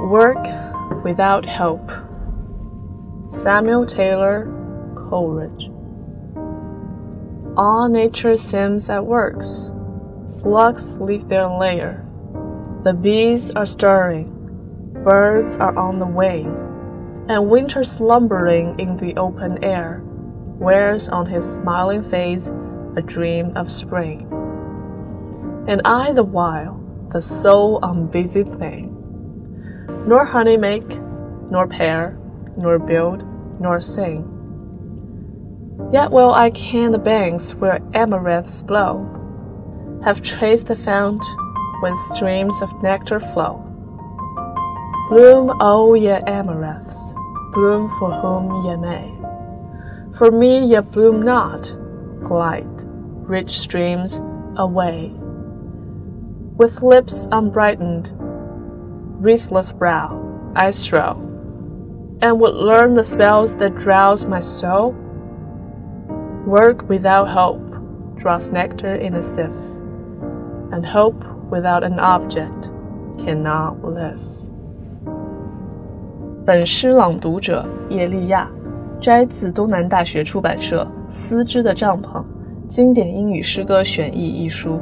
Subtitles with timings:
[0.00, 0.44] Work
[1.04, 1.90] without Hope.
[3.32, 4.44] Samuel Taylor
[4.94, 5.70] Coleridge.
[7.56, 9.42] All nature seems at work.
[10.28, 12.06] Slugs leave their lair.
[12.84, 14.30] The bees are stirring.
[15.02, 16.46] Birds are on the wing.
[17.30, 22.46] And winter slumbering in the open air wears on his smiling face
[22.96, 24.28] a dream of spring.
[25.66, 26.78] And I the while,
[27.12, 28.95] the sole unbusy thing,
[30.06, 30.88] nor honey make,
[31.50, 32.18] nor pair,
[32.56, 33.22] nor build,
[33.60, 34.32] nor sing.
[35.92, 39.12] Yet will I can the banks where amaranths blow,
[40.04, 41.22] have traced the fount
[41.80, 43.62] when streams of nectar flow.
[45.08, 47.14] Bloom, O ye amaranths,
[47.52, 49.12] bloom for whom ye may.
[50.16, 51.64] For me ye bloom not,
[52.24, 52.66] glide,
[53.28, 54.20] rich streams,
[54.56, 55.12] away.
[56.56, 58.12] With lips unbrightened,
[59.19, 60.17] wreathless brow,
[60.55, 61.17] I stroll,
[62.21, 64.93] and would learn the spells that drowse my soul.
[66.45, 67.61] Work without hope
[68.17, 69.51] draws nectar in a sieve,
[70.71, 72.69] and hope without an object
[73.17, 74.19] cannot live.
[76.45, 78.49] 本诗朗读者叶利亚，
[78.99, 82.23] 摘自东南大学出版社《丝织的帐篷：
[82.67, 84.79] 经典英语诗歌选译》一书。